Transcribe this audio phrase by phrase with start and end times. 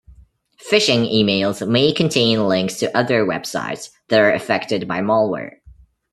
[0.59, 5.57] Phishing emails may contain links to other websites that are affected by malware.